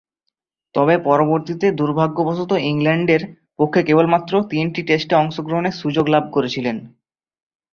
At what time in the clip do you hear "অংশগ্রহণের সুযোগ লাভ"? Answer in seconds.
5.15-6.23